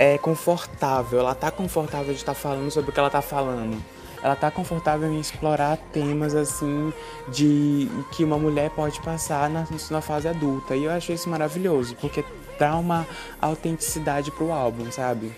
é 0.00 0.16
confortável, 0.16 1.20
ela 1.20 1.34
tá 1.34 1.50
confortável 1.50 2.14
de 2.14 2.20
estar 2.20 2.32
tá 2.32 2.40
falando 2.40 2.70
sobre 2.70 2.88
o 2.88 2.92
que 2.92 2.98
ela 2.98 3.10
tá 3.10 3.20
falando. 3.20 3.76
Ela 4.22 4.34
tá 4.34 4.50
confortável 4.50 5.12
em 5.12 5.20
explorar 5.20 5.76
temas 5.92 6.34
assim 6.34 6.90
de 7.28 7.86
que 8.12 8.24
uma 8.24 8.38
mulher 8.38 8.70
pode 8.70 8.98
passar 9.02 9.50
na, 9.50 9.66
na 9.90 10.00
fase 10.00 10.26
adulta. 10.26 10.74
E 10.74 10.84
eu 10.84 10.90
acho 10.90 11.12
isso 11.12 11.28
maravilhoso, 11.28 11.96
porque 12.00 12.24
dá 12.58 12.76
uma 12.76 13.06
autenticidade 13.42 14.30
pro 14.30 14.50
álbum, 14.50 14.90
sabe? 14.90 15.32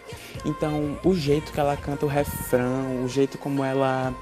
Então, 0.44 0.96
o 1.04 1.12
jeito 1.12 1.52
que 1.52 1.58
ela 1.58 1.76
canta 1.76 2.06
o 2.06 2.08
refrão, 2.08 3.04
o 3.04 3.08
jeito 3.08 3.38
como 3.38 3.64
ela 3.64 4.14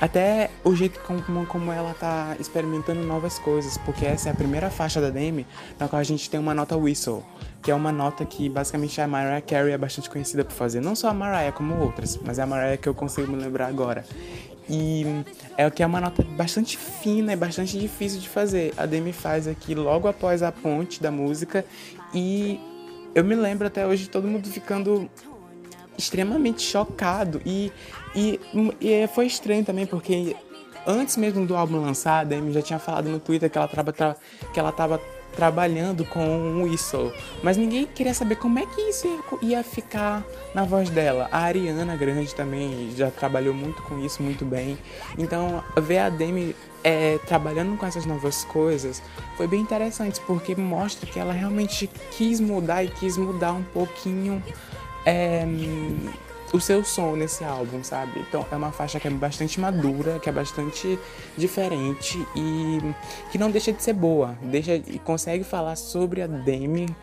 até 0.00 0.50
o 0.64 0.74
jeito 0.74 0.98
como, 1.00 1.46
como 1.46 1.70
ela 1.70 1.94
tá 1.94 2.34
experimentando 2.40 3.02
novas 3.02 3.38
coisas, 3.38 3.78
porque 3.78 4.04
essa 4.04 4.30
é 4.30 4.32
a 4.32 4.34
primeira 4.34 4.68
faixa 4.68 5.00
da 5.00 5.10
Demi 5.10 5.46
na 5.78 5.86
qual 5.86 6.00
a 6.00 6.02
gente 6.02 6.28
tem 6.28 6.40
uma 6.40 6.52
nota 6.52 6.76
whistle, 6.76 7.22
que 7.62 7.70
é 7.70 7.74
uma 7.74 7.92
nota 7.92 8.24
que 8.24 8.48
basicamente 8.48 9.00
a 9.00 9.06
Mariah 9.06 9.40
Carey 9.40 9.72
é 9.72 9.78
bastante 9.78 10.10
conhecida 10.10 10.44
por 10.44 10.52
fazer. 10.52 10.80
Não 10.80 10.96
só 10.96 11.08
a 11.08 11.14
Mariah, 11.14 11.52
como 11.52 11.78
outras, 11.78 12.18
mas 12.24 12.38
é 12.38 12.42
a 12.42 12.46
Mariah 12.46 12.76
que 12.76 12.88
eu 12.88 12.94
consigo 12.94 13.30
me 13.30 13.40
lembrar 13.40 13.68
agora. 13.68 14.04
E 14.68 15.04
é 15.56 15.66
o 15.66 15.70
que 15.70 15.82
é 15.82 15.86
uma 15.86 16.00
nota 16.00 16.22
bastante 16.22 16.76
fina 16.76 17.32
e 17.32 17.36
bastante 17.36 17.78
difícil 17.78 18.20
de 18.20 18.28
fazer. 18.28 18.74
A 18.76 18.84
Demi 18.84 19.12
faz 19.12 19.46
aqui 19.46 19.74
logo 19.74 20.08
após 20.08 20.42
a 20.42 20.50
ponte 20.50 21.00
da 21.00 21.10
música 21.10 21.64
e 22.12 22.60
eu 23.14 23.24
me 23.24 23.34
lembro 23.34 23.66
até 23.66 23.86
hoje 23.86 24.08
todo 24.08 24.26
mundo 24.26 24.48
ficando 24.48 25.08
extremamente 25.96 26.62
chocado 26.62 27.40
e, 27.44 27.70
e, 28.14 28.40
e 28.80 29.06
foi 29.08 29.26
estranho 29.26 29.64
também 29.64 29.84
porque 29.84 30.34
antes 30.86 31.16
mesmo 31.16 31.46
do 31.46 31.54
álbum 31.54 31.80
lançar, 31.80 32.20
a 32.20 32.24
Demi 32.24 32.52
já 32.52 32.62
tinha 32.62 32.78
falado 32.78 33.08
no 33.08 33.20
Twitter 33.20 33.50
que 33.50 33.58
ela 33.58 33.66
estava 33.66 34.16
que 34.52 34.58
ela 34.58 34.72
tava 34.72 35.00
trabalhando 35.34 36.04
com 36.04 36.24
um 36.24 36.62
whistle, 36.64 37.12
mas 37.42 37.56
ninguém 37.56 37.86
queria 37.86 38.14
saber 38.14 38.36
como 38.36 38.58
é 38.58 38.66
que 38.66 38.80
isso 38.82 39.06
ia 39.40 39.62
ficar 39.62 40.24
na 40.54 40.64
voz 40.64 40.90
dela. 40.90 41.28
A 41.32 41.38
Ariana 41.38 41.96
Grande 41.96 42.34
também 42.34 42.92
já 42.96 43.10
trabalhou 43.10 43.54
muito 43.54 43.82
com 43.82 43.98
isso, 43.98 44.22
muito 44.22 44.44
bem. 44.44 44.78
Então, 45.18 45.62
ver 45.80 45.98
a 45.98 46.08
Demi 46.08 46.54
é, 46.84 47.18
trabalhando 47.26 47.76
com 47.76 47.86
essas 47.86 48.04
novas 48.04 48.44
coisas 48.44 49.02
foi 49.36 49.46
bem 49.46 49.60
interessante, 49.60 50.20
porque 50.26 50.54
mostra 50.54 51.08
que 51.10 51.18
ela 51.18 51.32
realmente 51.32 51.88
quis 52.10 52.40
mudar 52.40 52.84
e 52.84 52.88
quis 52.88 53.16
mudar 53.16 53.52
um 53.52 53.62
pouquinho 53.62 54.42
é, 55.04 55.46
o 56.52 56.60
seu 56.60 56.84
som 56.84 57.16
nesse 57.16 57.42
álbum, 57.44 57.82
sabe? 57.82 58.20
Então 58.20 58.46
é 58.50 58.56
uma 58.56 58.70
faixa 58.70 59.00
que 59.00 59.08
é 59.08 59.10
bastante 59.10 59.58
madura, 59.58 60.18
que 60.18 60.28
é 60.28 60.32
bastante 60.32 60.98
diferente 61.36 62.18
e 62.36 62.78
que 63.30 63.38
não 63.38 63.50
deixa 63.50 63.72
de 63.72 63.82
ser 63.82 63.94
boa, 63.94 64.36
deixa 64.42 64.74
e 64.74 64.98
consegue 64.98 65.44
falar 65.44 65.76
sobre 65.76 66.22
a 66.22 66.26
Demi 66.26 66.94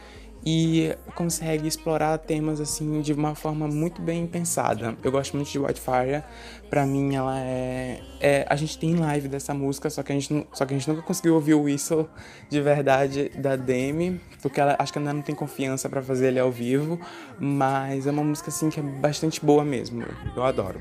e 0.46 0.96
consegue 1.16 1.68
explorar 1.68 2.18
temas 2.18 2.62
assim 2.62 3.02
de 3.02 3.14
uma 3.14 3.36
forma 3.36 3.68
muito 3.68 4.02
bem 4.02 4.26
pensada. 4.26 4.98
Eu 5.04 5.12
gosto 5.12 5.36
muito 5.36 5.50
de 5.50 5.60
Whitefire. 5.60 6.24
Para 6.70 6.86
mim 6.86 7.16
ela 7.16 7.40
é, 7.40 8.02
é, 8.20 8.46
a 8.50 8.56
gente 8.56 8.78
tem 8.78 8.96
live 8.96 9.28
dessa 9.28 9.54
música, 9.54 9.90
só 9.90 10.04
que 10.04 10.12
a 10.12 10.16
gente 10.16 10.48
só 10.54 10.66
que 10.66 10.74
a 10.74 10.78
gente 10.78 10.88
nunca 10.88 11.02
conseguiu 11.02 11.36
ouvir 11.36 11.54
o 11.54 11.64
whistle 11.64 12.08
de 12.50 12.62
verdade 12.62 13.30
da 13.38 13.56
Demi, 13.56 14.22
porque 14.42 14.60
ela 14.60 14.76
acho 14.80 14.94
que 14.94 15.00
ainda 15.00 15.14
não 15.14 15.22
tem 15.22 15.36
confiança 15.36 15.90
para 15.90 16.02
fazer 16.02 16.28
ele 16.28 16.40
ao 16.40 16.52
vivo, 16.52 17.00
mas 17.40 18.08
é 18.08 18.12
uma 18.12 18.24
música 18.24 18.50
assim 18.50 18.70
que 18.70 18.80
é 18.80 18.84
bastante 18.84 19.44
boa 19.44 19.66
mesmo. 19.66 20.04
Eu 20.36 20.44
adoro. 20.44 20.80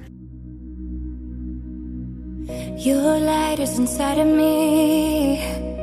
Your 2.79 3.19
light 3.19 3.61
is 3.61 3.79
inside 3.79 4.21
of 4.21 4.27
me. 4.27 5.78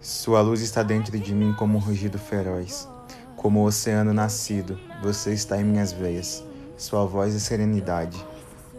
Sua 0.00 0.40
luz 0.40 0.62
está 0.62 0.82
dentro 0.82 1.18
de 1.18 1.34
mim 1.34 1.54
como 1.58 1.76
um 1.76 1.80
rugido 1.80 2.18
feroz, 2.18 2.88
como 3.36 3.60
o 3.60 3.64
oceano 3.64 4.12
nascido, 4.12 4.78
você 5.02 5.32
está 5.32 5.60
em 5.60 5.64
minhas 5.64 5.92
veias. 5.92 6.42
Sua 6.76 7.04
voz 7.04 7.34
é 7.34 7.38
serenidade, 7.38 8.16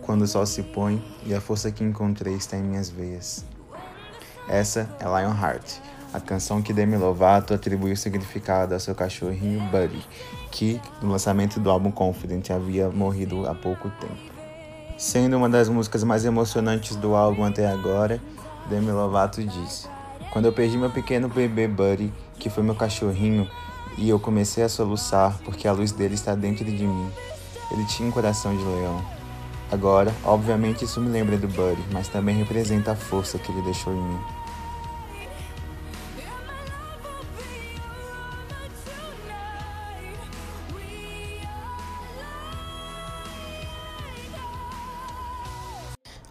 quando 0.01 0.23
o 0.23 0.27
sol 0.27 0.45
se 0.45 0.63
põe 0.63 1.03
e 1.25 1.33
a 1.33 1.41
força 1.41 1.71
que 1.71 1.83
encontrei 1.83 2.35
está 2.35 2.57
em 2.57 2.63
minhas 2.63 2.89
veias. 2.89 3.45
Essa 4.47 4.89
é 4.99 5.05
Lionheart, 5.05 5.79
a 6.13 6.19
canção 6.19 6.61
que 6.61 6.73
Demi 6.73 6.97
Lovato 6.97 7.53
atribuiu 7.53 7.95
significado 7.95 8.73
ao 8.73 8.79
seu 8.79 8.95
cachorrinho 8.95 9.61
Buddy, 9.69 10.05
que 10.51 10.81
no 11.01 11.11
lançamento 11.11 11.59
do 11.59 11.69
álbum 11.69 11.91
Confident 11.91 12.49
havia 12.49 12.89
morrido 12.89 13.47
há 13.47 13.55
pouco 13.55 13.89
tempo. 13.99 14.34
Sendo 14.97 15.35
uma 15.35 15.49
das 15.49 15.67
músicas 15.67 16.05
mais 16.05 16.23
emocionantes 16.23 16.95
do 16.95 17.15
álbum 17.15 17.43
até 17.43 17.67
agora, 17.67 18.21
Demi 18.69 18.91
Lovato 18.91 19.43
disse: 19.43 19.89
Quando 20.31 20.45
eu 20.45 20.53
perdi 20.53 20.77
meu 20.77 20.89
pequeno 20.89 21.27
bebê 21.27 21.67
Buddy, 21.67 22.13
que 22.39 22.49
foi 22.49 22.63
meu 22.63 22.75
cachorrinho, 22.75 23.45
e 23.97 24.07
eu 24.07 24.17
comecei 24.17 24.63
a 24.63 24.69
soluçar 24.69 25.37
porque 25.43 25.67
a 25.67 25.73
luz 25.73 25.91
dele 25.91 26.13
está 26.13 26.33
dentro 26.33 26.63
de 26.63 26.87
mim. 26.87 27.09
Ele 27.71 27.85
tinha 27.85 28.07
um 28.07 28.11
coração 28.11 28.55
de 28.55 28.63
leão. 28.63 29.03
Agora, 29.69 30.13
obviamente, 30.23 30.85
isso 30.85 31.01
me 31.01 31.09
lembra 31.09 31.37
do 31.37 31.47
Buddy, 31.47 31.83
mas 31.91 32.07
também 32.07 32.37
representa 32.37 32.93
a 32.93 32.95
força 32.95 33.37
que 33.37 33.51
ele 33.51 33.63
deixou 33.63 33.91
em 33.91 34.01
mim. 34.01 34.19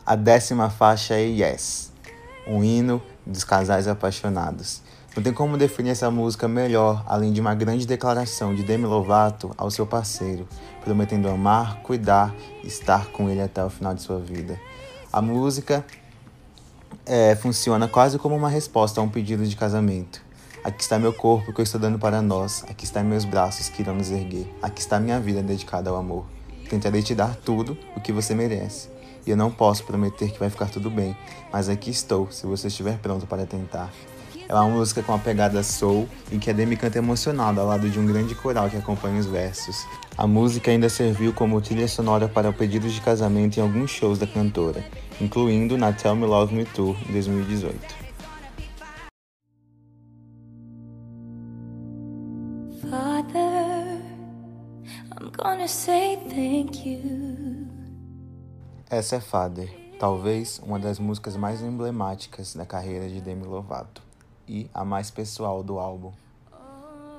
A 0.06 0.16
décima 0.16 0.68
faixa 0.68 1.14
é 1.14 1.22
Yes, 1.22 1.90
um 2.46 2.62
hino 2.62 3.00
dos 3.24 3.42
casais 3.42 3.88
apaixonados. 3.88 4.82
Não 5.16 5.22
tem 5.22 5.32
como 5.32 5.56
definir 5.56 5.92
essa 5.92 6.10
música 6.10 6.46
melhor, 6.46 7.02
além 7.06 7.32
de 7.32 7.40
uma 7.40 7.54
grande 7.54 7.86
declaração 7.86 8.54
de 8.54 8.62
Demi 8.62 8.84
Lovato 8.84 9.52
ao 9.56 9.70
seu 9.70 9.86
parceiro, 9.86 10.46
prometendo 10.82 11.26
amar, 11.26 11.80
cuidar 11.80 12.34
e 12.62 12.66
estar 12.66 13.06
com 13.12 13.30
ele 13.30 13.40
até 13.40 13.64
o 13.64 13.70
final 13.70 13.94
de 13.94 14.02
sua 14.02 14.18
vida. 14.18 14.60
A 15.10 15.22
música 15.22 15.82
é, 17.06 17.34
funciona 17.34 17.88
quase 17.88 18.18
como 18.18 18.36
uma 18.36 18.50
resposta 18.50 19.00
a 19.00 19.02
um 19.02 19.08
pedido 19.08 19.46
de 19.46 19.56
casamento. 19.56 20.20
Aqui 20.62 20.82
está 20.82 20.98
meu 20.98 21.14
corpo 21.14 21.50
que 21.50 21.62
eu 21.62 21.64
estou 21.64 21.80
dando 21.80 21.98
para 21.98 22.20
nós, 22.20 22.62
aqui 22.68 22.84
está 22.84 23.02
meus 23.02 23.24
braços 23.24 23.70
que 23.70 23.80
irão 23.80 23.94
nos 23.94 24.10
erguer, 24.10 24.54
aqui 24.60 24.82
está 24.82 25.00
minha 25.00 25.18
vida 25.18 25.42
dedicada 25.42 25.88
ao 25.88 25.96
amor. 25.96 26.26
Tentarei 26.68 27.02
te 27.02 27.14
dar 27.14 27.34
tudo 27.36 27.78
o 27.96 28.00
que 28.02 28.12
você 28.12 28.34
merece. 28.34 28.93
E 29.26 29.30
eu 29.30 29.36
não 29.36 29.50
posso 29.50 29.84
prometer 29.84 30.30
que 30.30 30.38
vai 30.38 30.50
ficar 30.50 30.66
tudo 30.66 30.90
bem, 30.90 31.16
mas 31.52 31.68
aqui 31.68 31.90
estou, 31.90 32.30
se 32.30 32.46
você 32.46 32.68
estiver 32.68 32.98
pronto 32.98 33.26
para 33.26 33.46
tentar. 33.46 33.90
É 34.46 34.54
uma 34.54 34.68
música 34.68 35.02
com 35.02 35.14
a 35.14 35.18
pegada 35.18 35.62
soul 35.62 36.06
e 36.30 36.38
que 36.38 36.50
a 36.50 36.52
Demi 36.52 36.76
canta 36.76 36.98
emocionada 36.98 37.60
ao 37.62 37.66
lado 37.66 37.88
de 37.88 37.98
um 37.98 38.06
grande 38.06 38.34
coral 38.34 38.68
que 38.68 38.76
acompanha 38.76 39.18
os 39.18 39.26
versos. 39.26 39.86
A 40.18 40.26
música 40.26 40.70
ainda 40.70 40.88
serviu 40.88 41.32
como 41.32 41.60
trilha 41.60 41.88
sonora 41.88 42.28
para 42.28 42.52
pedidos 42.52 42.92
de 42.92 43.00
casamento 43.00 43.56
em 43.56 43.62
alguns 43.62 43.90
shows 43.90 44.18
da 44.18 44.26
cantora, 44.26 44.84
incluindo 45.20 45.78
na 45.78 45.92
Tell 45.92 46.14
Me 46.14 46.26
Love 46.26 46.54
Me 46.54 46.64
Tour 46.66 46.94
em 47.08 47.12
2018. 47.12 48.04
Father, 52.90 53.98
I'm 55.18 55.30
gonna 55.32 55.66
say 55.66 56.16
thank 56.28 56.86
you. 56.86 57.53
Essa 58.90 59.16
é 59.16 59.20
Father, 59.20 59.74
talvez 59.98 60.60
uma 60.62 60.78
das 60.78 60.98
músicas 60.98 61.36
mais 61.36 61.62
emblemáticas 61.62 62.54
da 62.54 62.66
carreira 62.66 63.08
de 63.08 63.18
Demi 63.18 63.44
Lovato 63.44 64.02
e 64.46 64.68
a 64.74 64.84
mais 64.84 65.10
pessoal 65.10 65.62
do 65.62 65.78
álbum. 65.78 66.12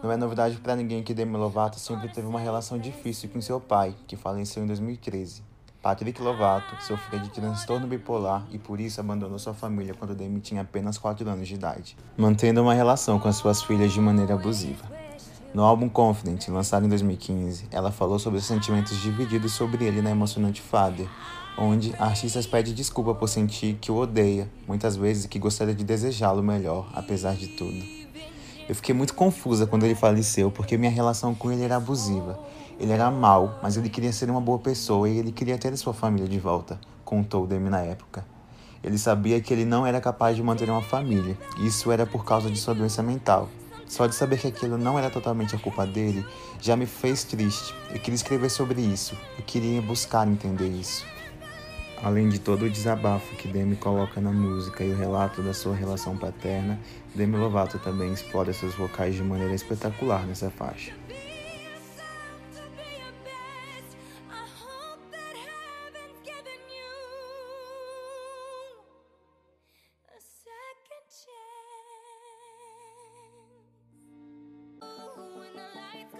Não 0.03 0.11
é 0.11 0.15
novidade 0.15 0.57
para 0.57 0.75
ninguém 0.75 1.01
que 1.01 1.11
Demi 1.11 1.35
Lovato 1.35 1.79
sempre 1.79 2.07
teve 2.09 2.27
uma 2.27 2.39
relação 2.39 2.77
difícil 2.77 3.29
com 3.29 3.41
seu 3.41 3.59
pai, 3.59 3.95
que 4.05 4.15
faleceu 4.15 4.63
em 4.63 4.67
2013. 4.67 5.41
Patrick 5.81 6.21
Lovato 6.21 6.75
sofria 6.83 7.19
de 7.19 7.29
transtorno 7.29 7.87
bipolar 7.87 8.45
e 8.51 8.59
por 8.59 8.79
isso 8.79 9.01
abandonou 9.01 9.39
sua 9.39 9.55
família 9.55 9.95
quando 9.95 10.13
Demi 10.13 10.41
tinha 10.41 10.61
apenas 10.61 10.99
4 10.99 11.27
anos 11.27 11.47
de 11.47 11.55
idade, 11.55 11.97
mantendo 12.15 12.61
uma 12.61 12.75
relação 12.75 13.19
com 13.19 13.27
as 13.27 13.37
suas 13.37 13.63
filhas 13.63 13.91
de 13.91 13.99
maneira 13.99 14.35
abusiva. 14.35 14.85
No 15.53 15.63
álbum 15.63 15.87
Confident, 15.87 16.47
lançado 16.49 16.85
em 16.85 16.89
2015, 16.89 17.67
ela 17.71 17.91
falou 17.91 18.19
sobre 18.19 18.39
os 18.39 18.45
sentimentos 18.45 18.99
divididos 18.99 19.53
sobre 19.53 19.85
ele 19.85 20.01
na 20.01 20.11
emocionante 20.11 20.61
Father, 20.61 21.07
onde 21.57 21.93
a 21.97 22.05
artista 22.05 22.41
pede 22.43 22.73
desculpa 22.73 23.15
por 23.15 23.29
sentir 23.29 23.77
que 23.79 23.91
o 23.91 23.95
odeia, 23.95 24.49
muitas 24.67 24.95
vezes 24.95 25.25
que 25.25 25.39
gostaria 25.39 25.73
de 25.73 25.83
desejá-lo 25.83 26.43
melhor, 26.43 26.89
apesar 26.93 27.35
de 27.35 27.47
tudo. 27.47 28.05
Eu 28.67 28.73
fiquei 28.73 28.95
muito 28.95 29.13
confusa 29.13 29.67
quando 29.67 29.83
ele 29.83 29.95
faleceu, 29.95 30.49
porque 30.49 30.77
minha 30.77 30.91
relação 30.91 31.35
com 31.35 31.51
ele 31.51 31.63
era 31.63 31.75
abusiva. 31.75 32.39
Ele 32.79 32.91
era 32.91 33.09
mau, 33.11 33.59
mas 33.61 33.77
ele 33.77 33.89
queria 33.89 34.11
ser 34.11 34.29
uma 34.29 34.41
boa 34.41 34.59
pessoa 34.59 35.07
e 35.07 35.17
ele 35.17 35.31
queria 35.31 35.57
ter 35.57 35.77
sua 35.77 35.93
família 35.93 36.27
de 36.27 36.39
volta, 36.39 36.79
contou 37.05 37.47
Demi 37.47 37.69
na 37.69 37.81
época. 37.81 38.25
Ele 38.83 38.97
sabia 38.97 39.39
que 39.39 39.53
ele 39.53 39.65
não 39.65 39.85
era 39.85 40.01
capaz 40.01 40.35
de 40.35 40.43
manter 40.43 40.69
uma 40.69 40.81
família, 40.81 41.37
e 41.59 41.67
isso 41.67 41.91
era 41.91 42.05
por 42.05 42.25
causa 42.25 42.49
de 42.49 42.57
sua 42.57 42.73
doença 42.73 43.01
mental. 43.01 43.49
Só 43.87 44.07
de 44.07 44.15
saber 44.15 44.39
que 44.39 44.47
aquilo 44.47 44.77
não 44.77 44.97
era 44.97 45.09
totalmente 45.09 45.55
a 45.55 45.59
culpa 45.59 45.85
dele 45.85 46.25
já 46.61 46.75
me 46.75 46.85
fez 46.85 47.23
triste. 47.23 47.73
Eu 47.89 47.99
queria 47.99 48.15
escrever 48.15 48.49
sobre 48.49 48.81
isso, 48.81 49.17
eu 49.37 49.43
queria 49.43 49.81
buscar 49.81 50.27
entender 50.27 50.67
isso. 50.67 51.05
Além 52.03 52.29
de 52.29 52.39
todo 52.39 52.65
o 52.65 52.69
desabafo 52.69 53.35
que 53.35 53.47
Demi 53.47 53.75
coloca 53.75 54.19
na 54.19 54.31
música 54.31 54.83
e 54.83 54.91
o 54.91 54.97
relato 54.97 55.41
da 55.41 55.53
sua 55.53 55.75
relação 55.75 56.17
paterna, 56.17 56.79
Demi 57.15 57.37
Lovato 57.37 57.79
também 57.79 58.11
explora 58.11 58.51
seus 58.53 58.75
vocais 58.75 59.15
de 59.15 59.23
maneira 59.23 59.53
espetacular 59.53 60.25
nessa 60.25 60.49
faixa. 60.49 60.91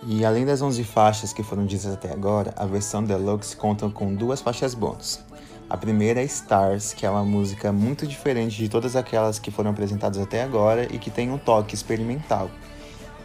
E 0.07 0.23
além 0.23 0.45
das 0.45 0.61
11 0.61 0.83
faixas 0.83 1.33
que 1.33 1.41
foram 1.41 1.65
ditas 1.65 1.91
até 1.91 2.11
agora, 2.11 2.53
a 2.55 2.65
versão 2.65 3.03
deluxe 3.03 3.55
conta 3.55 3.89
com 3.89 4.13
duas 4.13 4.39
faixas 4.39 4.75
bônus. 4.75 5.19
A 5.67 5.75
primeira 5.75 6.21
é 6.21 6.23
Stars, 6.25 6.93
que 6.93 7.07
é 7.07 7.09
uma 7.09 7.23
música 7.23 7.71
muito 7.71 8.05
diferente 8.05 8.55
de 8.55 8.69
todas 8.69 8.95
aquelas 8.95 9.39
que 9.39 9.49
foram 9.49 9.71
apresentadas 9.71 10.21
até 10.21 10.43
agora 10.43 10.87
e 10.93 10.99
que 10.99 11.09
tem 11.09 11.31
um 11.31 11.39
toque 11.39 11.73
experimental. 11.73 12.51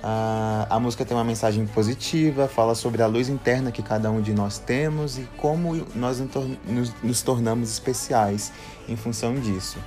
Uh, 0.03 0.65
a 0.71 0.81
música 0.81 1.05
tem 1.05 1.15
uma 1.15 1.23
mensagem 1.23 1.67
positiva, 1.67 2.49
fala 2.49 2.75
sobre 2.75 3.03
a 3.03 3.07
luz 3.07 3.29
interna 3.29 3.71
que 3.71 3.83
cada 3.83 4.11
um 4.11 4.23
de 4.23 4.33
nós 4.33 4.59
temos 4.59 5.19
e 5.19 5.29
como 5.37 5.87
nós 5.95 6.19
nos, 6.67 6.95
nos 7.03 7.21
tornamos 7.21 7.71
especiais 7.71 8.51
em 8.89 8.97
função 8.97 9.35
disso. 9.35 9.79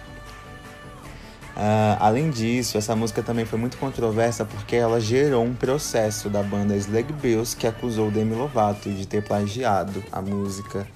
Uh, 1.55 1.95
além 1.99 2.31
disso, 2.31 2.79
essa 2.79 2.95
música 2.95 3.21
também 3.21 3.45
foi 3.45 3.59
muito 3.59 3.77
controversa 3.77 4.43
porque 4.43 4.75
ela 4.75 4.99
gerou 4.99 5.43
um 5.43 5.53
processo 5.53 6.27
da 6.27 6.41
banda 6.41 6.75
Slug 6.75 7.13
Bills 7.13 7.55
que 7.55 7.67
acusou 7.67 8.09
Demi 8.09 8.33
Lovato 8.33 8.91
de 8.91 9.07
ter 9.07 9.23
plagiado 9.23 10.03
a 10.11 10.19
música 10.19 10.87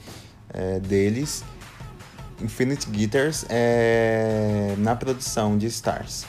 é, 0.52 0.80
deles, 0.80 1.44
Infinite 2.42 2.90
Guitars, 2.90 3.46
é, 3.50 4.74
na 4.80 4.96
produção 4.96 5.58
de 5.58 5.68
Stars. 5.68 6.26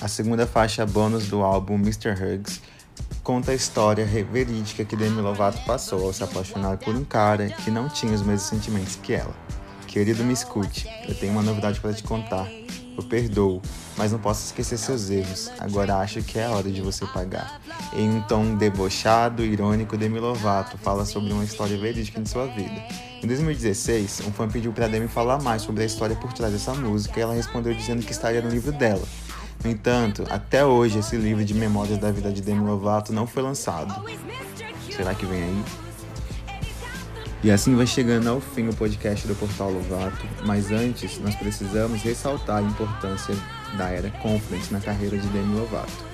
A 0.00 0.08
segunda 0.08 0.46
faixa 0.46 0.86
bônus 0.86 1.26
do 1.28 1.42
álbum 1.42 1.74
Mr. 1.74 2.10
Hugs 2.10 2.60
conta 3.22 3.52
a 3.52 3.54
história 3.54 4.04
verídica 4.04 4.84
que 4.84 4.96
Demi 4.96 5.20
Lovato 5.20 5.64
passou 5.64 6.06
ao 6.06 6.12
se 6.12 6.24
apaixonar 6.24 6.76
por 6.78 6.94
um 6.94 7.04
cara 7.04 7.48
que 7.48 7.70
não 7.70 7.88
tinha 7.88 8.12
os 8.12 8.22
mesmos 8.22 8.42
sentimentos 8.48 8.96
que 8.96 9.12
ela. 9.12 9.34
Querido, 9.86 10.24
me 10.24 10.32
escute, 10.32 10.88
eu 11.06 11.14
tenho 11.14 11.32
uma 11.32 11.42
novidade 11.42 11.78
para 11.78 11.92
te 11.92 12.02
contar. 12.02 12.48
Eu 12.96 13.02
perdoo, 13.04 13.62
mas 13.96 14.12
não 14.12 14.18
posso 14.18 14.46
esquecer 14.46 14.78
seus 14.78 15.08
erros. 15.08 15.50
Agora 15.58 15.96
acho 15.96 16.22
que 16.22 16.38
é 16.38 16.46
a 16.46 16.50
hora 16.50 16.70
de 16.70 16.80
você 16.82 17.06
pagar. 17.06 17.60
Em 17.94 18.08
um 18.08 18.22
tom 18.22 18.54
debochado, 18.56 19.44
irônico, 19.44 19.96
Demi 19.96 20.18
Lovato 20.18 20.76
fala 20.78 21.04
sobre 21.04 21.32
uma 21.32 21.44
história 21.44 21.76
verídica 21.76 22.20
de 22.20 22.28
sua 22.28 22.46
vida. 22.46 22.82
Em 23.22 23.26
2016, 23.26 24.22
um 24.26 24.32
fã 24.32 24.48
pediu 24.48 24.72
para 24.72 24.88
Demi 24.88 25.08
falar 25.08 25.40
mais 25.40 25.62
sobre 25.62 25.82
a 25.82 25.86
história 25.86 26.16
por 26.16 26.32
trás 26.32 26.52
dessa 26.52 26.74
música 26.74 27.20
e 27.20 27.22
ela 27.22 27.34
respondeu 27.34 27.72
dizendo 27.74 28.04
que 28.04 28.12
estaria 28.12 28.42
no 28.42 28.50
livro 28.50 28.72
dela. 28.72 29.06
No 29.64 29.70
entanto, 29.70 30.24
até 30.28 30.64
hoje 30.64 30.98
esse 30.98 31.16
livro 31.16 31.44
de 31.44 31.54
memórias 31.54 31.98
da 31.98 32.10
vida 32.10 32.32
de 32.32 32.42
Demi 32.42 32.66
Lovato 32.66 33.12
não 33.12 33.26
foi 33.26 33.42
lançado. 33.42 34.04
Será 34.90 35.14
que 35.14 35.24
vem 35.24 35.42
aí? 35.42 35.64
E 37.44 37.50
assim 37.50 37.74
vai 37.76 37.86
chegando 37.86 38.28
ao 38.28 38.40
fim 38.40 38.68
o 38.68 38.74
podcast 38.74 39.26
do 39.26 39.34
Portal 39.34 39.70
Lovato, 39.70 40.26
mas 40.44 40.70
antes 40.72 41.18
nós 41.18 41.34
precisamos 41.36 42.02
ressaltar 42.02 42.58
a 42.58 42.62
importância 42.62 43.34
da 43.76 43.88
era 43.88 44.10
Confidence 44.10 44.72
na 44.72 44.80
carreira 44.80 45.16
de 45.16 45.26
Demi 45.28 45.54
Lovato. 45.54 46.12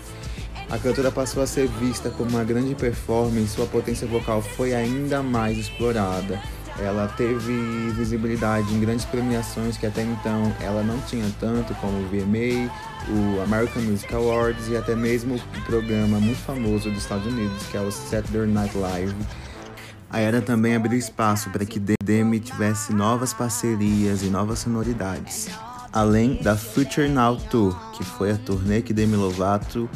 A 0.71 0.78
cantora 0.78 1.11
passou 1.11 1.43
a 1.43 1.47
ser 1.47 1.67
vista 1.67 2.11
como 2.11 2.31
uma 2.31 2.45
grande 2.45 2.75
performance, 2.75 3.49
sua 3.49 3.67
potência 3.67 4.07
vocal 4.07 4.43
foi 4.43 4.75
ainda 4.75 5.23
mais 5.23 5.57
explorada 5.57 6.38
ela 6.80 7.08
teve 7.16 7.90
visibilidade 7.90 8.73
em 8.73 8.80
grandes 8.80 9.04
premiações 9.04 9.76
que 9.76 9.87
até 9.87 10.02
então 10.02 10.52
ela 10.61 10.82
não 10.82 10.99
tinha 11.02 11.26
tanto, 11.40 11.75
como 11.76 11.99
o 11.99 12.08
VMA, 12.08 12.70
o 13.08 13.42
American 13.42 13.82
Music 13.82 14.14
Awards 14.14 14.68
e 14.68 14.76
até 14.76 14.94
mesmo 14.94 15.37
o 15.37 15.62
programa 15.62 16.20
muito 16.20 16.38
famoso 16.38 16.90
dos 16.90 17.02
Estados 17.02 17.26
Unidos, 17.26 17.66
que 17.70 17.76
é 17.76 17.80
o 17.80 17.90
Saturday 17.90 18.47
Night 18.47 18.76
Live. 18.76 19.14
A 20.11 20.20
era 20.20 20.40
também 20.40 20.75
abriu 20.75 20.99
espaço 20.99 21.50
para 21.50 21.66
que 21.66 21.80
Demi 22.02 22.40
tivesse 22.40 22.94
novas 22.94 23.35
parcerias 23.35 24.23
e 24.23 24.26
novas 24.26 24.61
sonoridades. 24.61 25.49
Além 25.92 26.40
da 26.42 26.56
Future 26.56 27.08
Now 27.08 27.37
Tour, 27.37 27.75
que 27.92 28.04
foi 28.04 28.30
a 28.30 28.37
turnê 28.37 28.80
que 28.80 28.92
Demi 28.92 29.16
Lovato 29.16 29.88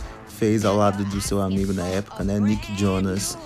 fez 0.42 0.64
ao 0.64 0.76
lado 0.76 1.04
do 1.04 1.20
seu 1.20 1.40
amigo 1.40 1.72
na 1.72 1.87
época, 1.87 2.25
né, 2.25 2.40
Nick 2.40 2.76
Jonas, 2.76 3.38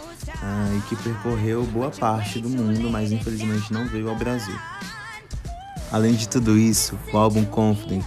ah, 0.42 0.74
e 0.74 0.80
que 0.88 0.96
percorreu 0.96 1.62
boa 1.64 1.90
parte 1.90 2.40
do 2.40 2.48
mundo, 2.48 2.88
mas 2.88 3.12
infelizmente 3.12 3.70
não 3.70 3.86
veio 3.86 4.08
ao 4.08 4.16
Brasil. 4.16 4.58
Além 5.92 6.14
de 6.14 6.26
tudo 6.26 6.56
isso, 6.56 6.98
o 7.12 7.18
álbum 7.18 7.44
Confident 7.44 8.06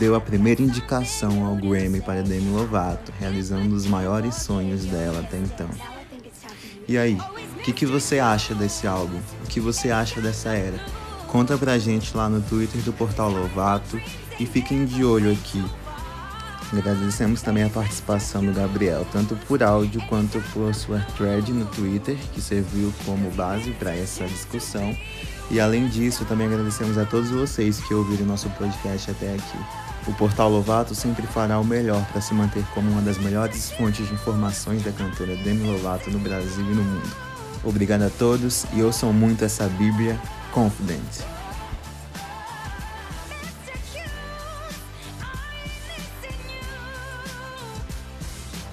deu 0.00 0.16
a 0.16 0.20
primeira 0.20 0.60
indicação 0.60 1.46
ao 1.46 1.54
Grammy 1.54 2.00
para 2.00 2.24
Demi 2.24 2.50
Lovato, 2.50 3.12
realizando 3.20 3.72
os 3.72 3.86
maiores 3.86 4.34
sonhos 4.34 4.84
dela 4.84 5.20
até 5.20 5.38
então. 5.38 5.70
E 6.88 6.98
aí, 6.98 7.16
o 7.56 7.60
que, 7.60 7.72
que 7.72 7.86
você 7.86 8.18
acha 8.18 8.52
desse 8.52 8.84
álbum? 8.84 9.20
O 9.44 9.46
que 9.46 9.60
você 9.60 9.92
acha 9.92 10.20
dessa 10.20 10.48
era? 10.48 10.80
Conta 11.28 11.56
pra 11.56 11.78
gente 11.78 12.16
lá 12.16 12.28
no 12.28 12.42
Twitter 12.42 12.80
do 12.80 12.92
Portal 12.92 13.30
Lovato 13.30 13.96
e 14.40 14.44
fiquem 14.44 14.84
de 14.84 15.04
olho 15.04 15.30
aqui 15.30 15.64
Agradecemos 16.72 17.42
também 17.42 17.64
a 17.64 17.70
participação 17.70 18.44
do 18.44 18.52
Gabriel, 18.52 19.06
tanto 19.12 19.36
por 19.46 19.62
áudio 19.62 20.00
quanto 20.08 20.40
por 20.52 20.74
sua 20.74 20.98
thread 21.16 21.52
no 21.52 21.66
Twitter, 21.66 22.16
que 22.32 22.40
serviu 22.40 22.92
como 23.04 23.30
base 23.30 23.70
para 23.72 23.94
essa 23.94 24.26
discussão. 24.26 24.96
E 25.50 25.60
além 25.60 25.88
disso, 25.88 26.24
também 26.24 26.46
agradecemos 26.46 26.96
a 26.98 27.04
todos 27.04 27.30
vocês 27.30 27.78
que 27.80 27.94
ouviram 27.94 28.26
nosso 28.26 28.48
podcast 28.50 29.10
até 29.10 29.34
aqui. 29.34 29.58
O 30.06 30.12
Portal 30.14 30.50
Lovato 30.50 30.94
sempre 30.94 31.26
fará 31.26 31.58
o 31.58 31.64
melhor 31.64 32.04
para 32.06 32.20
se 32.20 32.34
manter 32.34 32.64
como 32.74 32.90
uma 32.90 33.02
das 33.02 33.18
melhores 33.18 33.70
fontes 33.72 34.06
de 34.06 34.14
informações 34.14 34.82
da 34.82 34.92
cantora 34.92 35.36
Demi 35.36 35.66
Lovato 35.66 36.10
no 36.10 36.18
Brasil 36.18 36.64
e 36.64 36.74
no 36.74 36.82
mundo. 36.82 37.16
Obrigado 37.62 38.02
a 38.02 38.10
todos 38.10 38.66
e 38.74 38.82
ouçam 38.82 39.12
muito 39.12 39.44
essa 39.44 39.66
Bíblia 39.68 40.20
Confident. 40.52 41.33